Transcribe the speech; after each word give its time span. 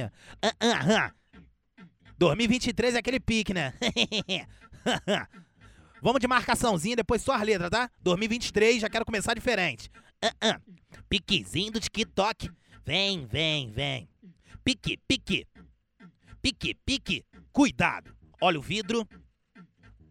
Ah, 0.00 0.12
ah, 0.60 1.06
ah. 1.06 1.84
2023 2.16 2.94
é 2.94 2.98
aquele 2.98 3.18
pique, 3.18 3.52
né? 3.52 3.74
Vamos 6.00 6.20
de 6.20 6.28
marcaçãozinha, 6.28 6.94
depois 6.94 7.20
só 7.20 7.34
as 7.34 7.42
letras, 7.42 7.68
tá? 7.68 7.90
2023, 8.02 8.80
já 8.80 8.88
quero 8.88 9.04
começar 9.04 9.34
diferente. 9.34 9.90
Ah, 10.22 10.32
ah. 10.40 10.60
Piquezinho 11.08 11.72
do 11.72 11.80
TikTok. 11.80 12.48
Vem, 12.86 13.26
vem, 13.26 13.72
vem. 13.72 14.08
Pique, 14.62 14.98
pique. 15.08 15.48
Pique, 16.40 16.74
pique. 16.86 17.24
Cuidado. 17.52 18.16
Olha 18.40 18.60
o 18.60 18.62
vidro. 18.62 19.04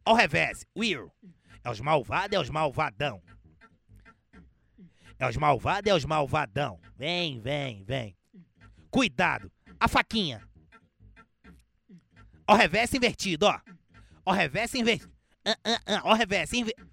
Ao 0.04 0.15
revés. 0.15 0.65
Will. 0.77 1.09
É 1.63 1.71
os 1.71 1.79
malvados, 1.79 2.35
é 2.35 2.41
os 2.41 2.49
malvadão. 2.49 3.21
É 5.17 5.29
os 5.29 5.38
malvados, 5.38 5.89
é 5.89 5.95
os 5.95 6.04
malvadão. 6.04 6.77
Vem, 6.97 7.39
vem, 7.39 7.85
vem. 7.85 8.17
Cuidado. 8.91 9.49
A 9.79 9.87
faquinha. 9.87 10.47
Ó, 12.47 12.55
reverso 12.55 12.95
invertido, 12.95 13.45
ó. 13.45 13.59
Ó, 14.25 14.31
reverso 14.31 14.77
invertido. 14.77 15.11
Ah. 15.45 16.01
Ó, 16.04 16.13
reverso 16.13 16.55
invertido. 16.55 16.87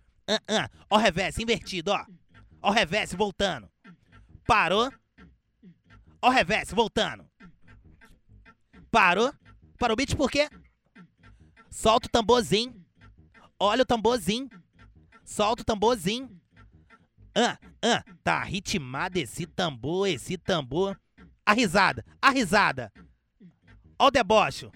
Ó, 0.90 0.96
reverso 0.96 1.42
invertido, 1.42 1.92
ó. 1.92 2.06
Ó, 2.62 2.70
reverso 2.70 3.16
voltando. 3.16 3.70
Parou. 4.46 4.90
Ó, 6.20 6.28
reverso 6.28 6.74
voltando. 6.74 7.28
Parou. 8.90 9.32
Parou 9.78 9.94
o 9.94 9.96
beat 9.96 10.14
por 10.16 10.30
quê? 10.30 10.48
Solta 11.70 12.06
o 12.06 12.10
tamborzinho. 12.10 12.84
Olha 13.58 13.82
o 13.82 13.86
tamborzinho. 13.86 14.48
Solta 15.24 15.62
o 15.62 15.64
tamborzinho. 15.64 16.30
Ah, 17.34 17.58
ah, 17.82 18.04
tá 18.22 18.44
ritmado 18.44 19.18
esse 19.18 19.44
tambor, 19.46 20.06
esse 20.08 20.38
tambor. 20.38 20.98
A 21.46 21.52
risada, 21.52 22.04
a 22.20 22.30
risada. 22.30 22.92
Ó 23.98 24.06
o 24.06 24.10
debocho. 24.10 24.70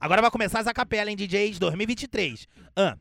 Agora 0.00 0.22
vai 0.22 0.30
começar 0.30 0.60
as 0.60 0.66
acapela, 0.66 1.10
hein, 1.10 1.16
DJs 1.16 1.58
2023. 1.58 2.46
Ah. 2.74 2.96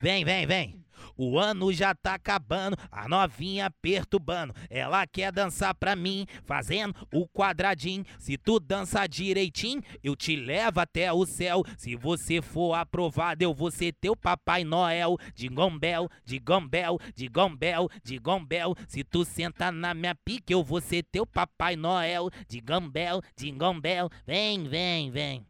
Vem, 0.00 0.24
vem, 0.24 0.46
vem. 0.46 0.84
O 1.22 1.38
ano 1.38 1.70
já 1.70 1.94
tá 1.94 2.14
acabando, 2.14 2.78
a 2.90 3.06
novinha 3.06 3.70
perturbando. 3.82 4.54
Ela 4.70 5.06
quer 5.06 5.30
dançar 5.30 5.74
pra 5.74 5.94
mim, 5.94 6.26
fazendo 6.46 6.94
o 7.12 7.28
quadradinho. 7.28 8.06
Se 8.18 8.38
tu 8.38 8.58
dança 8.58 9.06
direitinho, 9.06 9.82
eu 10.02 10.16
te 10.16 10.34
levo 10.34 10.80
até 10.80 11.12
o 11.12 11.26
céu. 11.26 11.62
Se 11.76 11.94
você 11.94 12.40
for 12.40 12.72
aprovado, 12.72 13.42
eu 13.42 13.52
vou 13.52 13.70
ser 13.70 13.92
teu 14.00 14.16
Papai 14.16 14.64
Noel. 14.64 15.18
De 15.34 15.46
gombel, 15.46 16.08
de 16.24 16.38
gombel, 16.38 16.98
de 17.14 17.28
gombel, 17.28 17.90
de 18.02 18.16
gombel. 18.16 18.74
Se 18.88 19.04
tu 19.04 19.22
senta 19.22 19.70
na 19.70 19.92
minha 19.92 20.14
pique, 20.14 20.54
eu 20.54 20.64
vou 20.64 20.80
ser 20.80 21.02
teu 21.02 21.26
Papai 21.26 21.76
Noel. 21.76 22.30
De 22.48 22.62
gombel, 22.62 23.20
de 23.36 23.50
gombel. 23.50 24.08
Vem, 24.26 24.66
vem, 24.66 25.10
vem. 25.10 25.46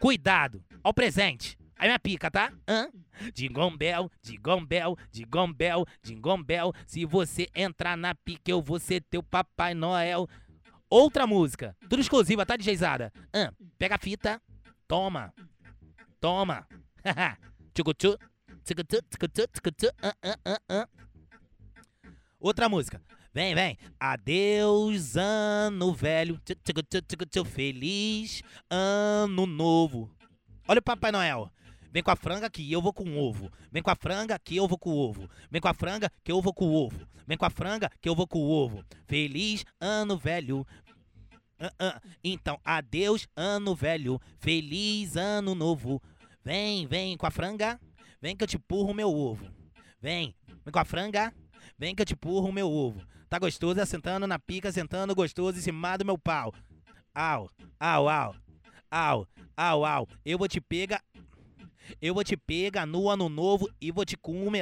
Cuidado, 0.00 0.64
ao 0.82 0.94
presente. 0.94 1.58
Aí 1.78 1.88
minha 1.88 1.98
pica, 1.98 2.30
tá? 2.30 2.52
Hã? 2.66 2.88
Dingombel, 3.34 4.10
dingombel, 4.22 4.96
dingombel, 5.10 5.84
dingombel. 6.02 6.72
Se 6.86 7.04
você 7.04 7.48
entrar 7.54 7.96
na 7.96 8.14
pica, 8.14 8.50
eu 8.50 8.62
vou 8.62 8.78
ser 8.78 9.02
teu 9.02 9.22
Papai 9.22 9.74
Noel. 9.74 10.26
Outra 10.88 11.26
música, 11.26 11.76
tudo 11.88 12.00
exclusiva, 12.00 12.46
tá, 12.46 12.56
DJzada? 12.56 13.12
Hã? 13.34 13.52
Pega 13.78 13.96
a 13.96 13.98
fita, 13.98 14.40
toma, 14.88 15.34
toma. 16.20 16.66
Tchucutu, 17.74 18.18
tchucutu, 18.64 19.02
tchucutu, 19.10 19.46
tchucutu, 19.48 19.86
hã, 20.02 20.12
hã, 20.24 20.34
hã, 20.46 20.56
hã. 20.70 20.88
Outra 22.40 22.68
música. 22.68 23.02
Vem, 23.34 23.54
vem. 23.54 23.76
Adeus, 24.00 25.14
ano 25.16 25.92
velho. 25.92 26.40
Feliz 27.44 28.42
ano 28.70 29.44
novo. 29.44 30.10
Olha 30.66 30.78
o 30.78 30.82
Papai 30.82 31.12
Noel. 31.12 31.52
Vem 31.92 32.02
com 32.02 32.10
a 32.10 32.16
franga 32.16 32.50
que 32.50 32.70
eu 32.70 32.82
vou 32.82 32.92
com 32.92 33.16
ovo. 33.18 33.50
Vem 33.70 33.82
com 33.82 33.90
a 33.90 33.96
franga 33.96 34.38
que 34.38 34.56
eu 34.56 34.68
vou 34.68 34.78
com 34.78 34.90
ovo. 34.90 35.28
Vem 35.50 35.60
com 35.60 35.68
a 35.68 35.74
franga 35.74 36.10
que 36.22 36.32
eu 36.32 36.42
vou 36.42 36.52
com 36.52 36.70
ovo. 36.72 37.06
Vem 37.26 37.36
com 37.36 37.44
a 37.44 37.50
franga 37.50 37.90
que 38.00 38.08
eu 38.08 38.14
vou 38.14 38.26
com 38.26 38.40
ovo. 38.40 38.84
Feliz 39.06 39.64
ano 39.80 40.16
velho. 40.16 40.66
Então, 42.22 42.60
adeus, 42.64 43.26
ano 43.34 43.74
velho. 43.74 44.20
Feliz 44.38 45.16
ano 45.16 45.54
novo. 45.54 46.02
Vem, 46.44 46.86
vem 46.86 47.16
com 47.16 47.26
a 47.26 47.30
franga. 47.30 47.80
Vem 48.20 48.36
que 48.36 48.44
eu 48.44 48.48
te 48.48 48.56
empurro 48.56 48.90
o 48.90 48.94
meu 48.94 49.12
ovo. 49.12 49.50
Vem, 50.00 50.34
vem 50.64 50.72
com 50.72 50.78
a 50.78 50.84
franga. 50.84 51.32
Vem 51.78 51.94
que 51.94 52.02
eu 52.02 52.06
te 52.06 52.12
empurro 52.12 52.48
o 52.48 52.52
meu 52.52 52.70
ovo. 52.70 53.02
Tá 53.28 53.38
gostoso 53.38 53.80
assentando 53.80 54.26
na 54.26 54.38
pica, 54.38 54.70
sentando 54.70 55.14
gostoso 55.14 55.58
em 55.58 55.62
cima 55.62 55.96
do 55.96 56.04
meu 56.04 56.16
pau. 56.16 56.54
Au, 57.14 57.50
au, 57.80 58.08
au. 58.08 58.36
Au, 58.90 59.28
au, 59.56 59.84
au. 59.84 60.08
Eu 60.24 60.38
vou 60.38 60.46
te 60.46 60.60
pegar. 60.60 61.02
Eu 62.00 62.14
vou 62.14 62.24
te 62.24 62.36
pegar 62.36 62.86
no 62.86 63.08
ano 63.08 63.28
novo 63.28 63.68
e 63.80 63.90
vou 63.90 64.04
te 64.04 64.16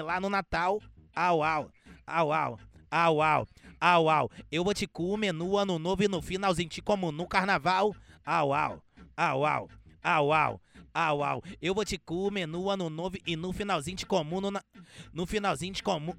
lá 0.05 0.21
no 0.21 0.29
Natal. 0.29 0.81
Au, 1.15 1.43
au, 1.43 1.71
au, 2.07 2.33
au, 2.33 2.59
au, 2.91 3.21
au, 3.21 3.49
au, 3.81 4.09
au. 4.11 4.31
Eu 4.51 4.65
vou 4.65 4.75
te 4.75 4.87
comer 4.87 5.33
no 5.33 5.57
ano 5.57 5.79
novo 5.79 6.03
e 6.03 6.09
no 6.09 6.21
finalzinho 6.21 6.69
te 6.69 6.81
como 6.81 7.13
no 7.13 7.27
carnaval. 7.27 7.95
Au, 8.25 8.53
au, 8.53 8.83
au, 9.17 9.47
au, 9.47 9.69
au, 10.03 10.33
au, 10.33 10.61
au, 10.95 11.23
au. 11.23 11.43
Eu 11.61 11.75
vou 11.75 11.85
te 11.85 11.99
comer 11.99 12.47
no 12.47 12.71
ano 12.71 12.89
novo 12.91 13.19
e 13.27 13.37
no 13.37 13.53
finalzinho 13.53 13.97
te 13.97 14.07
como 14.07 14.41
no, 14.41 14.51
na... 14.51 14.63
no 15.13 15.27
finalzinho 15.27 15.75
te 15.75 15.83
como 15.83 16.17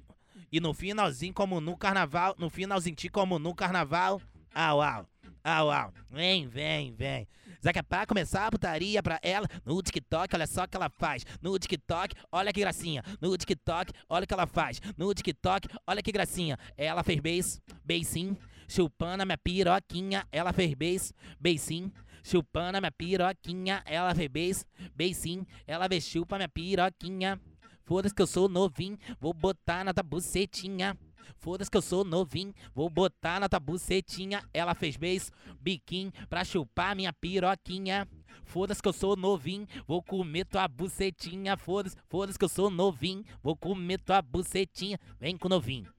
e 0.52 0.60
no 0.60 0.72
finalzinho 0.72 1.34
como 1.34 1.60
no 1.60 1.76
carnaval, 1.76 2.34
no 2.38 2.48
finalzinho 2.48 2.96
te 2.96 3.08
como 3.08 3.38
no 3.38 3.54
carnaval. 3.54 4.20
Au, 4.54 4.80
au, 4.80 5.06
au, 5.44 5.70
au. 5.70 5.92
Vem, 6.10 6.46
vem, 6.46 6.94
vem. 6.94 7.26
Zaca 7.66 7.82
pra 7.82 8.06
começar 8.06 8.46
a 8.46 8.50
putaria 8.52 9.02
pra 9.02 9.18
ela 9.20 9.48
no 9.64 9.82
TikTok, 9.82 10.36
olha 10.36 10.46
só 10.46 10.62
o 10.62 10.68
que 10.68 10.76
ela 10.76 10.88
faz. 10.88 11.26
No 11.42 11.58
TikTok, 11.58 12.14
olha 12.30 12.52
que 12.52 12.60
gracinha. 12.60 13.02
No 13.20 13.36
TikTok, 13.36 13.92
olha 14.08 14.22
o 14.22 14.26
que 14.28 14.32
ela 14.32 14.46
faz. 14.46 14.80
No 14.96 15.12
TikTok, 15.12 15.66
olha 15.84 16.00
que 16.00 16.12
gracinha. 16.12 16.56
Ela 16.76 17.02
fez 17.02 17.18
beijo, 17.18 17.58
beicinho, 17.84 18.38
chupando 18.68 19.24
a 19.24 19.26
minha 19.26 19.36
piroquinha. 19.36 20.28
Ela 20.30 20.52
fez 20.52 20.74
beijo, 20.74 21.12
beicinho. 21.40 21.92
Chupando 22.22 22.78
a 22.78 22.80
minha 22.80 22.92
piroquinha, 22.92 23.82
ela 23.84 24.14
fez 24.14 24.28
beijo, 24.28 24.64
beicinho. 24.94 25.44
Ela 25.66 25.88
fez 25.88 26.04
chupa 26.04 26.36
minha 26.36 26.48
piroquinha. 26.48 27.40
Foda-se 27.82 28.14
que 28.14 28.22
eu 28.22 28.28
sou 28.28 28.48
novinho, 28.48 28.96
vou 29.18 29.34
botar 29.34 29.82
na 29.82 29.92
tua 29.92 30.04
bucetinha. 30.04 30.96
Foda-se 31.38 31.70
que 31.70 31.76
eu 31.76 31.82
sou 31.82 32.04
novinho, 32.04 32.54
vou 32.74 32.88
botar 32.88 33.40
na 33.40 33.48
tua 33.48 33.60
bucetinha. 33.60 34.42
Ela 34.52 34.74
fez 34.74 34.96
beijo, 34.96 35.30
biquinho, 35.60 36.12
pra 36.28 36.44
chupar 36.44 36.94
minha 36.94 37.12
piroquinha. 37.12 38.08
Foda-se 38.44 38.80
que 38.80 38.88
eu 38.88 38.92
sou 38.92 39.16
novinho, 39.16 39.66
vou 39.86 40.02
comer 40.02 40.44
tua 40.44 40.68
bucetinha. 40.68 41.56
Foda-se, 41.56 41.96
foda-se 42.08 42.38
que 42.38 42.44
eu 42.44 42.48
sou 42.48 42.70
novinho, 42.70 43.24
vou 43.42 43.56
comer 43.56 43.98
tua 43.98 44.22
bucetinha. 44.22 44.98
Vem 45.18 45.36
com 45.36 45.48
novinho, 45.48 45.92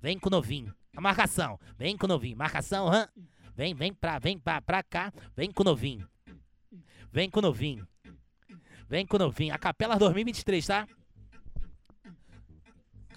vem 0.00 0.18
com 0.18 0.30
novinho. 0.30 0.74
A 0.96 1.00
marcação, 1.00 1.58
vem 1.76 1.96
com 1.96 2.06
novinho. 2.06 2.36
Marcação, 2.36 2.88
hã? 2.88 3.08
Vem, 3.54 3.74
vem 3.74 3.92
pra, 3.92 4.18
vem 4.18 4.38
pra, 4.38 4.60
pra 4.60 4.82
cá, 4.82 5.12
vem 5.36 5.50
com 5.50 5.62
novinho. 5.62 6.08
Vem 7.12 7.28
com 7.28 7.40
novinho. 7.40 7.86
Vem 8.88 9.06
com 9.06 9.18
novinho. 9.18 9.54
A 9.54 9.58
Capela 9.58 9.96
2023, 9.96 10.66
tá? 10.66 10.86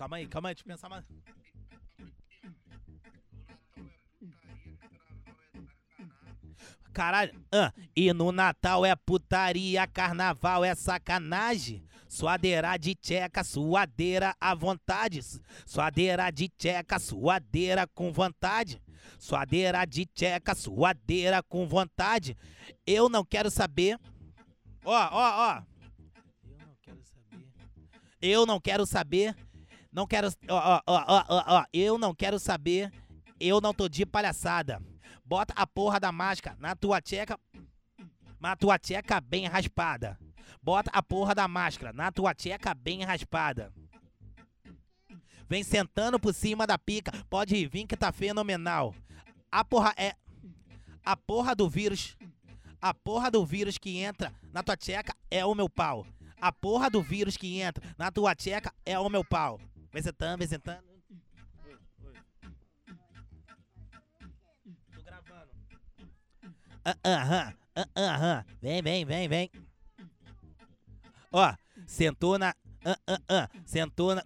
Calma 0.04 0.18
aí, 0.18 0.28
calma 0.28 0.50
aí, 0.50 0.56
deixa 0.56 0.68
eu 0.68 0.76
pensar 0.76 0.90
mais. 0.90 1.06
Caralho, 6.92 7.34
ah, 7.54 7.72
e 7.96 8.12
no 8.12 8.34
Natal 8.34 8.86
é 8.86 8.94
putaria, 8.98 9.88
carnaval 9.88 10.66
é 10.66 10.76
sacanagem. 10.76 11.88
Suadeira 12.10 12.76
de 12.76 12.96
tcheca, 12.96 13.46
suadeira 13.46 14.36
à 14.42 14.54
vontade. 14.54 15.22
Suadeira 15.66 16.30
de 16.32 16.50
tcheca, 16.50 17.00
suadeira 17.00 17.88
com 17.88 18.12
vontade. 18.12 18.82
Suadeira 19.18 19.86
de 19.86 20.06
tcheca, 20.06 20.54
suadeira 20.54 21.42
com 21.42 21.66
vontade. 21.66 22.36
Eu 22.86 23.08
não 23.08 23.24
quero 23.24 23.50
saber. 23.50 23.98
Ó, 24.84 24.92
ó, 24.92 25.56
ó. 25.56 25.64
Eu 26.46 26.60
não 26.60 26.76
quero 26.82 27.02
saber. 27.06 27.48
Eu 28.22 28.46
não 28.46 28.60
quero 28.60 28.86
saber. 28.86 29.53
Não 29.94 30.08
quero. 30.08 30.28
Ó, 30.50 30.58
ó, 30.58 30.82
ó, 30.88 31.26
ó, 31.30 31.44
ó. 31.60 31.66
Eu 31.72 31.98
não 31.98 32.16
quero 32.16 32.40
saber. 32.40 32.92
Eu 33.40 33.62
não 33.62 33.74
tô 33.74 33.88
de 33.88 34.06
palhaçada. 34.06 34.82
Bota 35.24 35.54
a 35.56 35.68
porra 35.68 36.00
da 36.00 36.12
máscara 36.12 36.58
na 36.60 36.76
tua 36.76 37.00
tcheca. 37.00 37.40
Na 38.40 38.56
tua 38.56 38.80
tcheca 38.80 39.22
bem 39.22 39.46
raspada. 39.46 40.18
Bota 40.62 40.90
a 40.92 41.04
porra 41.04 41.36
da 41.36 41.48
máscara 41.48 41.94
na 41.94 42.12
tua 42.12 42.34
tcheca 42.34 42.74
bem 42.74 43.04
raspada. 43.04 43.72
Vem 45.48 45.64
sentando 45.64 46.20
por 46.20 46.34
cima 46.34 46.66
da 46.66 46.78
pica. 46.78 47.12
Pode 47.30 47.68
vir 47.68 47.86
que 47.86 47.96
tá 47.96 48.12
fenomenal. 48.12 48.96
A 49.52 49.64
porra 49.64 49.94
é. 49.96 50.16
A 51.06 51.16
porra 51.16 51.56
do 51.56 51.70
vírus. 51.70 52.18
A 52.82 52.94
porra 52.94 53.30
do 53.30 53.46
vírus 53.46 53.78
que 53.78 54.00
entra 54.00 54.34
na 54.52 54.64
tua 54.64 54.76
tcheca 54.76 55.16
é 55.30 55.46
o 55.46 55.54
meu 55.54 55.70
pau. 55.70 56.06
A 56.42 56.52
porra 56.52 56.90
do 56.90 57.02
vírus 57.02 57.38
que 57.38 57.62
entra 57.62 57.84
na 57.98 58.12
tua 58.12 58.36
tcheca 58.36 58.74
é 58.86 58.98
o 58.98 59.10
meu 59.10 59.24
pau. 59.24 59.60
Vem 59.94 60.02
sentando, 60.02 60.40
vem 60.40 60.48
sentando. 60.48 60.84
Tô 64.92 65.04
gravando. 65.04 65.52
Ah, 66.84 66.98
aham, 67.06 67.54
ah 67.76 67.88
aham. 67.96 68.46
Vem, 68.60 68.82
vem, 68.82 69.06
vem, 69.06 69.28
vem. 69.28 69.52
Ó, 71.32 71.54
sentou 71.86 72.40
na. 72.40 72.56
Ah, 72.84 72.98
ah, 73.30 73.50
sentou 73.66 74.16
na. 74.16 74.26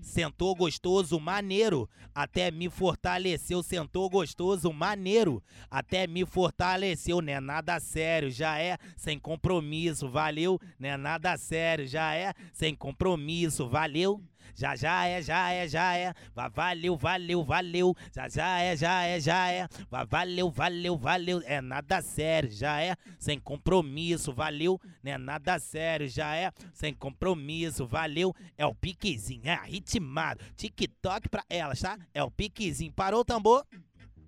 Sentou 0.00 0.54
gostoso, 0.54 1.18
maneiro. 1.20 1.88
Até 2.14 2.50
me 2.50 2.70
fortaleceu. 2.70 3.62
Sentou 3.62 4.08
gostoso, 4.08 4.72
maneiro. 4.72 5.42
Até 5.70 6.06
me 6.06 6.24
fortaleceu. 6.24 7.20
Né? 7.20 7.40
Nada 7.40 7.78
sério, 7.80 8.30
já 8.30 8.58
é 8.58 8.78
sem 8.96 9.18
compromisso. 9.18 10.08
Valeu. 10.08 10.58
Né? 10.78 10.96
Nada 10.96 11.36
sério, 11.36 11.86
já 11.86 12.14
é 12.14 12.32
sem 12.52 12.74
compromisso. 12.74 13.68
Valeu. 13.68 14.22
Já, 14.54 14.74
já 14.76 15.06
é, 15.06 15.20
já 15.22 15.50
é, 15.52 15.68
já 15.68 15.96
é. 15.96 16.14
Va- 16.34 16.48
Valeu, 16.48 16.96
valeu, 16.96 17.44
valeu. 17.44 17.94
Já, 18.14 18.28
já 18.28 18.60
é, 18.60 18.76
já 18.76 19.02
é, 19.04 19.20
já 19.20 19.50
é. 19.50 19.68
Va- 19.90 20.04
Valeu, 20.04 20.50
valeu, 20.50 20.96
valeu. 20.96 21.42
É 21.44 21.60
nada 21.60 22.00
sério, 22.00 22.50
já 22.50 22.80
é. 22.80 22.96
Sem 23.18 23.38
compromisso, 23.38 24.32
valeu. 24.32 24.80
Não 25.02 25.12
é 25.12 25.18
nada 25.18 25.58
sério, 25.58 26.08
já 26.08 26.34
é. 26.34 26.50
Sem 26.72 26.94
compromisso, 26.94 27.86
valeu. 27.86 28.34
É 28.56 28.64
o 28.66 28.74
piquezinho, 28.74 29.42
é 29.48 29.54
ritmado. 29.64 30.42
TikTok 30.56 31.28
pra 31.28 31.44
elas, 31.48 31.80
tá? 31.80 31.98
É 32.14 32.22
o 32.22 32.30
piquezinho. 32.30 32.92
Parou 32.92 33.20
o 33.20 33.24
tambor? 33.24 33.64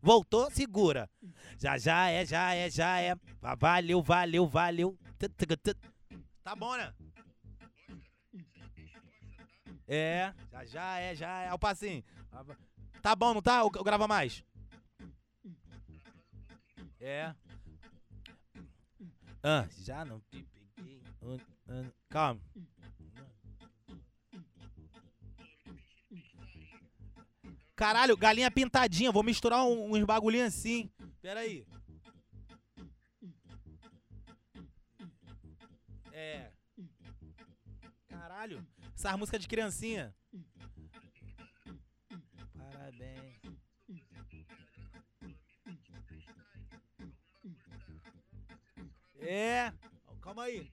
Voltou, 0.01 0.51
segura. 0.51 1.09
Já, 1.59 1.77
já 1.77 2.09
é, 2.09 2.25
já 2.25 2.55
é, 2.55 2.71
já 2.71 3.01
é. 3.01 3.15
Va- 3.41 3.55
Valeu, 3.57 4.01
valeu, 4.03 4.47
valeu. 4.47 4.97
Tá 6.45 6.55
bom, 6.55 6.77
né? 6.77 6.93
É, 9.89 10.35
já 10.53 10.65
já 10.67 10.99
é, 10.99 11.15
já 11.15 11.41
é. 11.41 11.51
Ó 11.51 11.55
o 11.55 11.59
passinho. 11.59 12.05
Tá 13.01 13.17
bom, 13.17 13.33
não 13.33 13.41
tá? 13.41 13.65
Ou 13.65 13.71
grava 13.71 14.07
mais? 14.07 14.45
É. 17.01 17.35
Ah, 19.43 19.67
já 19.79 20.05
não 20.05 20.21
te 20.21 20.47
peguei. 20.77 21.01
Calma. 22.11 22.41
Caralho, 27.75 28.17
galinha 28.17 28.51
pintadinha. 28.51 29.13
Vou 29.13 29.23
misturar 29.23 29.65
uns 29.65 30.05
bagulhinhos 30.05 30.49
assim. 30.49 30.91
Pera 31.23 31.41
aí. 31.41 31.65
É. 36.13 36.51
Caralho. 38.09 38.67
Essas 38.99 39.17
músicas 39.17 39.41
de 39.41 39.47
criancinha. 39.47 40.13
Parabéns. 42.53 43.41
É. 49.21 49.73
Calma 50.21 50.43
aí. 50.43 50.69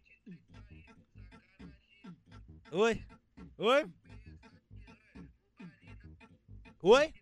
Oi. 2.72 3.06
Oi. 3.60 3.94
Oi. 6.82 7.14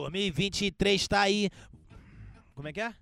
Dois 0.00 0.12
mil 0.12 0.22
e 0.22 0.30
vinte 0.30 0.64
e 0.64 0.70
três 0.70 1.06
tá 1.06 1.20
aí. 1.20 1.50
Como 2.54 2.68
é 2.68 2.72
que 2.72 2.80
é? 2.80 2.94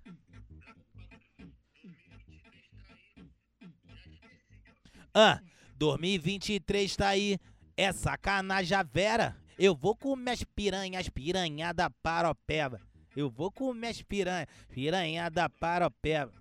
Ah, 5.13 5.39
2023 5.77 6.95
tá 6.95 7.07
aí. 7.09 7.37
É 7.75 7.91
sacanagem 7.91 8.77
a 8.77 8.83
vera. 8.83 9.35
Eu 9.57 9.75
vou 9.75 9.95
comer 9.95 10.31
as 10.31 10.43
piranhas, 10.43 11.01
as 11.01 11.09
piranha 11.09 11.73
da 11.73 11.89
paropeba. 11.89 12.81
Eu 13.15 13.29
vou 13.29 13.51
comer 13.51 13.87
as 13.89 14.01
piranha, 14.01 14.47
piranha 14.69 15.29
da 15.29 15.49
paropeba. 15.49 16.38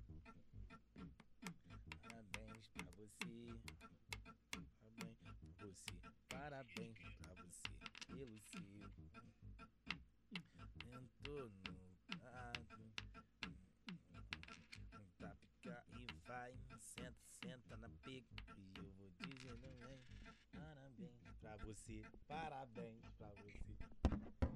Você. 21.69 22.03
Parabéns 22.27 23.03
pra 23.19 23.29
você. 23.29 23.53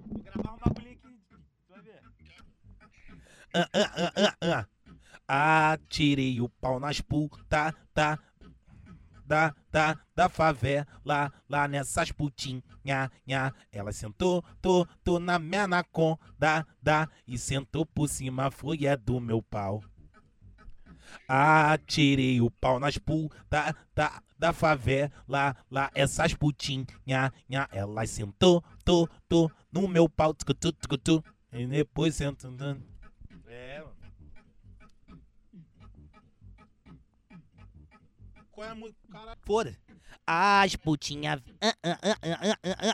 Vou 0.07 0.23
gravar 0.23 0.55
um 0.55 0.59
bagulhinho 0.59 0.99
aqui. 1.05 1.25
Tu 1.29 1.69
vai 1.69 1.81
ver. 1.83 2.03
Ah, 3.55 3.69
ah, 3.75 4.13
ah, 4.17 4.35
ah, 4.41 4.67
ah. 5.29 5.73
Atirei 5.73 6.41
o 6.41 6.49
pau 6.49 6.81
nas 6.81 7.01
puta, 7.01 7.73
tá, 7.95 8.19
da, 9.25 9.55
da, 9.71 9.99
da 10.15 10.29
favela, 10.29 11.33
lá 11.49 11.69
nessas 11.69 12.11
putinha, 12.11 13.11
nha. 13.27 13.53
Ela 13.71 13.93
sentou, 13.93 14.43
tô, 14.61 14.87
tô 15.05 15.19
na 15.19 15.39
minha 15.39 15.65
anaconda, 15.65 16.67
da, 16.81 17.09
e 17.27 17.39
sentou 17.39 17.87
por 17.87 18.09
cima, 18.09 18.51
foi 18.51 18.87
é 18.87 18.97
do 18.97 19.21
meu 19.21 19.43
pau. 19.43 19.83
Atirei 21.29 22.41
o 22.41 22.51
pau 22.51 22.79
nas 22.79 22.99
puta, 22.99 23.75
da, 23.95 24.23
da 24.39 24.53
favela, 24.53 25.57
lá 25.71 25.91
essas 25.95 26.35
putinha, 26.35 26.87
nha. 27.49 27.69
Ela 27.73 28.07
sentou, 28.07 28.63
tô, 28.85 29.09
tô, 29.29 29.51
no 29.71 29.89
meu 29.89 30.09
pau, 30.09 30.35
tucutu, 30.35 30.73
tucutu, 30.73 31.25
e 31.53 31.67
depois 31.67 32.15
sentou. 32.15 32.51
É, 33.47 33.81
mano. 33.81 34.03
Qual 38.51 38.67
é 38.67 38.71
a 38.71 38.75
música? 38.75 39.09
Caralho. 39.11 39.39
Foda. 39.45 39.77
As 40.27 40.77
putinha, 40.77 41.43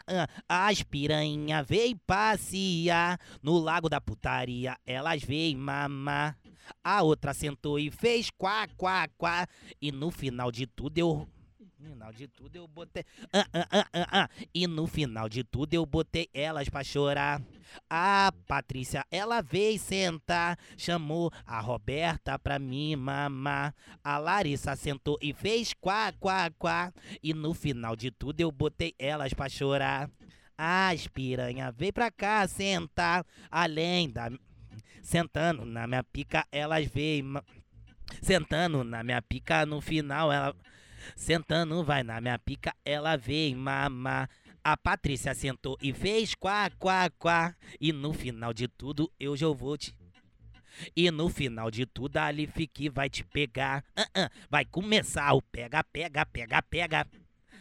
ah, 0.08 0.28
as 0.48 0.82
piranha 0.82 1.62
veio 1.62 1.96
passear 2.06 3.20
no 3.42 3.58
lago 3.58 3.88
da 3.88 4.00
putaria, 4.00 4.78
elas 4.86 5.22
veio 5.22 5.58
mamar. 5.58 6.38
A 6.82 7.02
outra 7.02 7.34
sentou 7.34 7.78
e 7.78 7.90
fez 7.90 8.30
quá, 8.30 8.66
quá, 8.76 9.08
quá. 9.16 9.46
E 9.80 9.92
no 9.92 10.10
final 10.10 10.50
de 10.50 10.66
tudo 10.66 10.98
eu. 10.98 11.28
No 11.60 11.90
final 11.90 12.12
de 12.12 12.26
tudo 12.26 12.56
eu 12.56 12.66
botei. 12.66 13.04
Ah, 13.32 13.46
ah, 13.52 13.88
ah. 13.94 14.28
E 14.52 14.66
no 14.66 14.86
final 14.86 15.28
de 15.28 15.44
tudo 15.44 15.74
eu 15.74 15.86
botei 15.86 16.28
elas 16.34 16.68
pra 16.68 16.82
chorar. 16.82 17.40
A 17.88 18.32
Patrícia, 18.46 19.04
ela 19.10 19.40
veio 19.40 19.78
sentar, 19.78 20.58
chamou 20.76 21.30
a 21.46 21.60
Roberta 21.60 22.38
pra 22.38 22.58
me 22.58 22.96
mamar. 22.96 23.74
A 24.02 24.18
Larissa 24.18 24.74
sentou 24.74 25.18
e 25.22 25.32
fez 25.32 25.72
quá, 25.74 26.12
quá, 26.18 26.50
quá. 26.58 26.92
E 27.22 27.32
no 27.32 27.54
final 27.54 27.94
de 27.94 28.10
tudo 28.10 28.40
eu 28.40 28.50
botei 28.50 28.94
elas 28.98 29.32
pra 29.32 29.48
chorar. 29.48 30.10
As 30.56 31.06
piranha 31.06 31.70
veio 31.70 31.92
pra 31.92 32.10
cá 32.10 32.48
sentar, 32.48 33.24
além 33.48 34.10
da. 34.10 34.28
Sentando 35.02 35.64
na 35.64 35.86
minha 35.86 36.02
pica, 36.04 36.46
elas 36.52 36.86
veio. 36.86 37.24
ma- 37.24 37.44
Sentando 38.22 38.82
na 38.84 39.02
minha 39.02 39.20
pica, 39.22 39.64
no 39.66 39.80
final 39.80 40.32
ela. 40.32 40.54
Sentando, 41.16 41.84
vai 41.84 42.02
na 42.02 42.20
minha 42.20 42.38
pica, 42.38 42.74
ela 42.84 43.16
veio 43.16 43.56
mamar. 43.56 44.28
A 44.62 44.76
Patrícia 44.76 45.34
sentou 45.34 45.78
e 45.80 45.92
fez 45.92 46.34
quá, 46.34 46.70
quá, 46.78 47.08
quá. 47.18 47.54
E 47.80 47.92
no 47.92 48.12
final 48.12 48.52
de 48.52 48.68
tudo, 48.68 49.10
eu 49.18 49.36
já 49.36 49.48
vou 49.48 49.76
te. 49.78 49.94
E 50.94 51.10
no 51.10 51.28
final 51.28 51.70
de 51.70 51.86
tudo, 51.86 52.16
a 52.18 52.26
Alifique 52.26 52.88
vai 52.88 53.08
te 53.08 53.24
pegar. 53.24 53.84
Ah, 53.96 54.08
ah, 54.14 54.30
vai 54.50 54.64
começar 54.64 55.32
o 55.32 55.40
pega, 55.42 55.82
pega, 55.84 56.26
pega, 56.26 56.62
pega. 56.62 57.06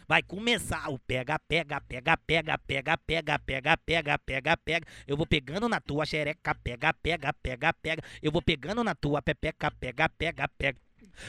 Vai 0.08 0.22
começar 0.22 0.88
o 0.88 0.98
pega, 0.98 1.38
pega, 1.38 1.80
pega, 1.82 2.16
pega, 2.16 2.56
pega, 2.56 2.96
pega, 2.96 3.38
pega, 3.38 3.76
pega, 3.76 4.18
pega, 4.18 4.56
pega. 4.56 4.86
Eu 5.06 5.18
vou 5.18 5.26
pegando 5.26 5.68
na 5.68 5.80
tua 5.80 6.06
xereca, 6.06 6.54
pega, 6.54 6.94
pega, 6.94 7.32
pega, 7.34 7.74
pega. 7.74 8.02
Eu 8.22 8.32
vou 8.32 8.40
pegando 8.40 8.82
na 8.82 8.94
tua 8.94 9.20
pepeca, 9.20 9.70
pega, 9.70 10.08
pega, 10.08 10.48
pega. 10.48 10.80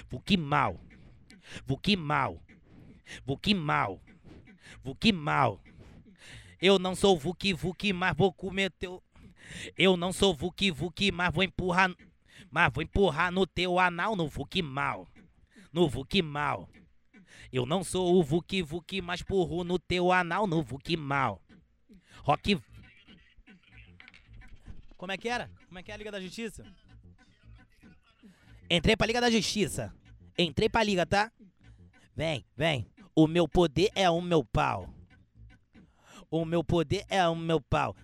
Vou 0.09 0.21
que 0.21 0.37
mal. 0.37 0.79
Vou 1.65 1.77
que 1.77 1.97
mal. 1.97 2.41
Vou 3.25 3.37
que 3.37 3.53
mal. 3.53 4.01
Vou 4.81 4.95
que 4.95 5.11
mal. 5.11 5.61
Eu 6.61 6.79
não 6.79 6.95
sou 6.95 7.17
Vuki 7.17 7.53
Vuki, 7.53 7.93
mas 7.93 8.15
vou 8.15 8.33
comer 8.33 8.71
teu. 8.71 9.01
Eu 9.77 9.97
não 9.97 10.13
sou 10.13 10.33
Vuki 10.33 10.71
Vuki, 10.71 11.11
mas 11.11 11.33
vou 11.33 11.43
empurrar. 11.43 11.93
Mas 12.49 12.71
vou 12.73 12.83
empurrar 12.83 13.31
no 13.31 13.45
teu 13.45 13.77
anal 13.77 14.15
no 14.15 14.27
Vuki 14.27 14.61
mal. 14.61 15.07
No 15.71 15.87
Vuki 15.87 16.21
mal. 16.21 16.69
Eu 17.51 17.65
não 17.65 17.83
sou 17.83 18.15
o 18.15 18.23
Vuki 18.23 18.61
Vuki, 18.61 19.01
mas 19.01 19.21
porro 19.21 19.63
no 19.63 19.79
teu 19.79 20.11
anal 20.11 20.45
no 20.47 20.61
Vuki 20.61 20.95
mal. 20.95 21.41
Rock. 22.23 22.61
Como 24.97 25.11
é 25.11 25.17
que 25.17 25.29
era? 25.29 25.49
Como 25.67 25.79
é 25.79 25.83
que 25.83 25.91
é 25.91 25.93
a 25.93 25.97
Liga 25.97 26.11
da 26.11 26.19
Justiça? 26.19 26.65
Entrei 28.69 28.95
pra 28.95 29.07
Liga 29.07 29.21
da 29.21 29.31
Justiça. 29.31 29.93
Entrei 30.37 30.69
pra 30.69 30.83
Liga, 30.83 31.05
tá? 31.05 31.31
Vem, 32.15 32.45
vem. 32.55 32.85
O 33.15 33.27
meu 33.27 33.47
poder 33.47 33.89
é 33.95 34.09
o 34.09 34.21
meu 34.21 34.43
pau. 34.43 34.93
O 36.29 36.45
meu 36.45 36.63
poder 36.63 37.05
é 37.09 37.27
o 37.27 37.35
meu 37.35 37.59
pau. 37.59 37.95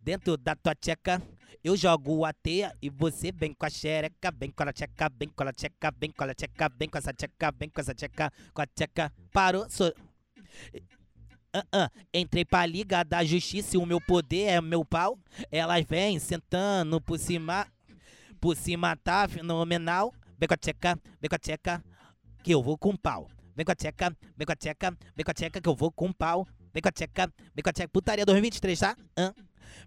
Dentro 0.00 0.36
da 0.36 0.54
tua 0.54 0.74
tcheca, 0.74 1.20
eu 1.62 1.76
jogo 1.76 2.24
a 2.24 2.32
teia 2.32 2.74
e 2.80 2.90
você 2.90 3.30
vem 3.30 3.52
com 3.52 3.66
a 3.66 3.70
xereca, 3.70 4.32
vem 4.36 4.50
com 4.50 4.62
a 4.62 4.72
tcheca, 4.72 5.10
vem 5.18 5.28
com 5.28 5.42
a 5.42 5.52
tcheca, 5.52 5.92
vem 5.98 6.10
com 6.10 6.24
a 6.24 6.34
tcheca, 6.34 6.68
vem 6.78 6.88
com 6.88 6.98
essa 6.98 7.12
tcheca, 7.12 7.52
vem 7.58 7.68
com 7.68 7.80
essa 7.80 7.94
tcheca, 7.94 8.32
com 8.52 8.62
a 8.62 8.66
tcheca. 8.66 9.12
Parou, 9.32 9.68
sou. 9.68 9.88
Uh 11.54 11.62
-uh. 11.72 11.90
Entrei 12.12 12.44
pra 12.44 12.66
liga 12.66 13.04
da 13.04 13.24
justiça 13.24 13.76
e 13.76 13.78
o 13.78 13.86
meu 13.86 14.00
poder 14.00 14.46
é 14.46 14.60
meu 14.60 14.84
pau. 14.84 15.18
Elas 15.50 15.84
vêm 15.84 16.18
sentando 16.18 17.00
por 17.00 17.18
cima, 17.18 17.66
por 18.40 18.56
cima 18.56 18.96
tá 18.96 19.28
fenomenal. 19.28 20.12
Vem 20.38 20.48
com 20.48 20.54
a 20.54 20.56
tcheca, 20.56 20.98
vem 21.20 21.28
com 21.28 21.36
a 21.36 21.38
tcheca, 21.38 21.84
que 22.42 22.52
eu 22.52 22.62
vou 22.62 22.76
com 22.76 22.96
pau. 22.96 23.28
Vem 23.56 23.64
com 23.64 23.70
a 23.70 23.74
tcheca, 23.74 24.16
vem 24.36 24.44
com 24.44 24.52
a 24.52 24.56
tcheca, 24.56 24.98
vem 25.14 25.24
com 25.24 25.30
a 25.30 25.34
tcheca 25.34 25.60
que 25.60 25.68
eu 25.68 25.76
vou 25.76 25.92
com 25.92 26.12
pau. 26.12 26.46
Vem 26.74 26.82
com 26.82 26.88
a 26.88 26.92
tcheca, 26.92 27.32
vem 27.54 27.62
com 27.62 27.70
a 27.70 27.72
tcheca. 27.72 27.88
Putaria 27.88 28.26
2023, 28.26 28.80
tá? 28.80 28.96
Hã? 29.16 29.32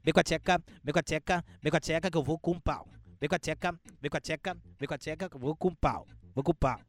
Vem 0.02 0.14
com 0.14 0.22
a 0.22 0.24
tcheca, 0.24 0.64
vem 0.82 0.94
com 0.94 1.00
a 1.00 1.04
tcheca, 1.04 1.44
vem 1.62 1.70
com 1.70 1.76
a 1.76 1.80
tcheca 1.82 2.10
que 2.10 2.18
eu 2.18 2.24
vou 2.24 2.40
com 2.40 2.58
pau. 2.58 2.88
Vem 3.20 3.28
com 3.28 3.36
a 3.36 3.40
tcheca, 3.40 3.78
vem 4.02 4.10
com 4.10 4.16
a 4.16 4.22
tcheca, 4.22 4.58
vem 4.80 4.88
com 4.88 4.94
a 4.94 4.98
tcheca 4.98 5.30
que 5.30 5.36
eu 5.36 5.40
vou 5.40 5.54
com 5.54 5.76
pau. 5.76 6.08
Vou 6.34 6.44
com 6.46 6.54
pau. 6.54 6.80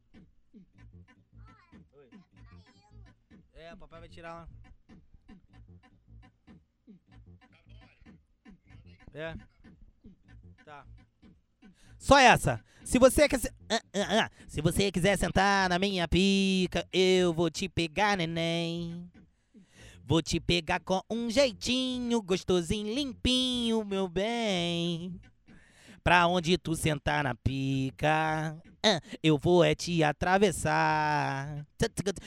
É, 3.53 3.75
papai 3.75 3.99
vai 3.99 4.07
tirar 4.07 4.33
lá. 4.33 4.47
É. 9.13 9.35
Tá. 10.63 10.85
Só 11.97 12.17
essa. 12.17 12.63
Se 12.85 12.97
você 12.97 13.27
quiser, 13.27 13.53
ah, 13.69 13.81
ah, 13.93 14.23
ah. 14.23 14.31
se 14.47 14.61
você 14.61 14.91
quiser 14.91 15.17
sentar 15.17 15.67
na 15.67 15.77
minha 15.77 16.07
pica, 16.07 16.87
eu 16.93 17.33
vou 17.33 17.49
te 17.51 17.67
pegar, 17.67 18.15
neném. 18.15 19.11
Vou 20.09 20.23
te 20.23 20.39
pegar 20.39 20.79
com 20.79 21.03
um 21.07 21.29
jeitinho 21.29 22.19
gostosinho, 22.19 22.95
limpinho, 22.95 23.85
meu 23.85 24.07
bem. 24.07 25.21
Pra 26.03 26.25
onde 26.25 26.57
tu 26.57 26.75
sentar 26.75 27.23
na 27.23 27.35
pica, 27.35 28.59
eu 29.21 29.37
vou 29.37 29.63
é 29.63 29.75
te 29.75 30.03
atravessar. 30.03 31.63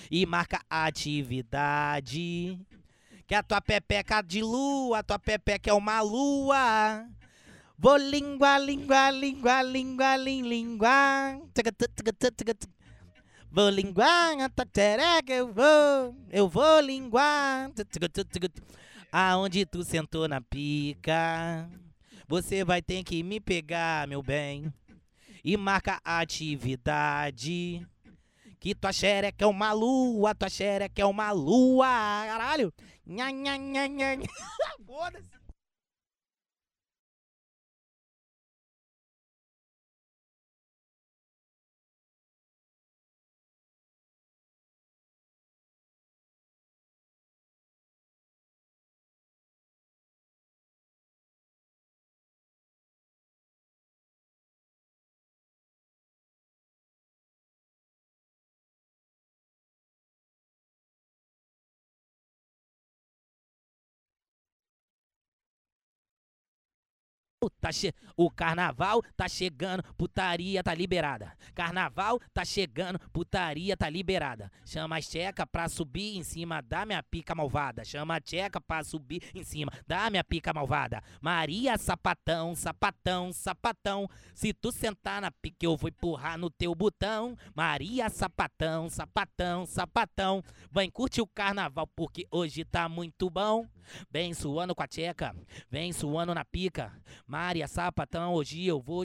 E 0.09 0.25
marca 0.25 0.61
atividade. 0.71 2.57
Que 3.27 3.35
a 3.35 3.43
tua 3.43 3.61
pepeca 3.61 4.23
de 4.23 4.43
lua, 4.43 5.01
a 5.01 5.03
tua 5.03 5.19
pepeca 5.19 5.69
é 5.69 5.75
uma 5.75 6.01
lua. 6.03 7.05
Vou 7.77 7.97
língua, 7.97 8.59
língua, 8.59 9.11
língua, 9.11 9.61
língua, 9.61 10.17
língua. 10.17 11.43
Vou 13.55 13.69
linguar 13.69 14.33
eu 15.29 15.53
vou, 15.53 16.17
eu 16.31 16.49
vou 16.49 16.81
linguar. 16.81 17.71
Aonde 19.13 19.67
tu 19.67 19.85
sentou 19.85 20.27
na 20.27 20.41
pica, 20.41 21.69
você 22.27 22.65
vai 22.65 22.81
ter 22.81 23.05
que 23.05 23.23
me 23.23 23.39
pegar, 23.39 24.09
meu 24.09 24.23
bem. 24.23 24.73
E 25.45 25.55
marca 25.59 26.01
a 26.03 26.21
atividade. 26.21 27.87
Que 28.59 28.75
tua 28.75 28.91
xereca 28.91 29.45
é 29.45 29.47
uma 29.47 29.73
lua, 29.75 30.35
tua 30.35 30.49
xereca 30.49 31.03
é 31.03 31.05
uma 31.05 31.31
lua. 31.31 31.87
Caralho. 31.87 32.73
Nha, 33.07 33.31
nha, 33.31 33.59
nha, 33.59 33.87
nha. 33.87 34.17
Foda-se. 34.87 35.42
Tá 67.61 67.73
che... 67.73 67.93
O 68.17 68.31
carnaval 68.31 69.03
tá 69.17 69.29
chegando, 69.29 69.83
putaria 69.97 70.63
tá 70.63 70.75
liberada. 70.75 71.33
Carnaval 71.55 72.21
tá 72.33 72.45
chegando, 72.45 72.99
putaria 73.11 73.77
tá 73.77 73.89
liberada. 73.89 74.51
Chama 74.65 74.97
a 74.97 75.01
checa 75.01 75.47
pra 75.47 75.69
subir 75.69 76.17
em 76.17 76.23
cima 76.23 76.61
da 76.63 76.85
minha 76.85 77.03
pica 77.03 77.35
malvada. 77.35 77.85
Chama 77.85 78.17
a 78.17 78.21
checa 78.25 78.61
pra 78.61 78.85
subir 78.85 79.23
em 79.35 79.43
cima 79.43 79.73
da 79.87 80.11
minha 80.11 80.23
pica 80.25 80.53
malvada. 80.53 81.03
Maria 81.21 81.77
sapatão, 81.79 82.55
sapatão, 82.55 83.33
sapatão. 83.33 84.09
Se 84.35 84.53
tu 84.53 84.71
sentar 84.71 85.23
na 85.23 85.31
pica, 85.31 85.65
eu 85.67 85.77
vou 85.77 85.89
empurrar 85.89 86.39
no 86.39 86.51
teu 86.51 86.75
botão. 86.75 87.37
Maria 87.55 88.09
sapatão, 88.09 88.89
sapatão, 88.89 89.67
sapatão. 89.67 90.43
Vem 90.71 90.91
curtir 90.91 91.21
o 91.21 91.27
carnaval 91.27 91.87
porque 91.87 92.27
hoje 92.31 92.65
tá 92.65 92.89
muito 92.89 93.31
bom. 93.31 93.67
Vem 94.11 94.35
suando 94.35 94.75
com 94.75 94.83
a 94.83 94.87
tcheca, 94.87 95.35
vem 95.71 95.93
suando 95.93 96.35
na 96.35 96.45
pica. 96.45 96.93
Maria 97.27 97.67
Sapatão, 97.69 98.35
hoje 98.35 98.67
eu 98.67 98.81
vou. 98.81 99.05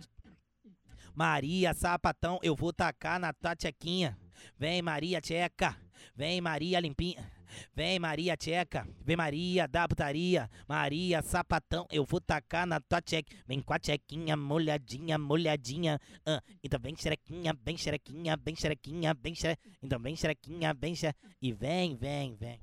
Maria 1.13 1.73
Sapatão, 1.73 2.39
eu 2.43 2.55
vou 2.55 2.71
tacar 2.71 3.19
na 3.19 3.33
tua 3.33 3.55
tchequinha. 3.55 4.17
Vem 4.57 4.81
Maria 4.81 5.19
Tcheca, 5.21 5.75
vem 6.15 6.41
Maria 6.41 6.79
Limpinha. 6.79 7.37
Vem 7.73 7.97
Maria 7.97 8.35
Tcheca, 8.35 8.87
vem 9.01 9.15
Maria 9.15 9.67
da 9.67 9.87
putaria, 9.87 10.49
Maria 10.67 11.21
Sapatão, 11.21 11.87
eu 11.89 12.03
vou 12.03 12.19
tacar 12.19 12.67
na 12.67 12.79
tua 12.79 13.01
tcheca. 13.01 13.35
Vem 13.47 13.61
com 13.61 13.73
a 13.73 13.79
tchequinha, 13.79 14.35
molhadinha, 14.35 15.17
molhadinha. 15.17 15.99
Uh, 16.27 16.41
então 16.63 16.79
vem 16.79 16.95
xerequinha, 16.95 17.55
vem 17.63 17.77
xerequinha, 17.77 18.37
vem 18.37 18.55
xerequinha, 18.55 19.13
vem 19.13 19.33
xerequinha. 19.33 19.75
Então 19.81 19.99
vem 19.99 20.15
xerequinha, 20.15 20.73
vem 20.73 20.95
xerequinha. 20.95 21.33
E 21.41 21.53
vem, 21.53 21.95
vem, 21.95 22.35
vem. 22.35 22.59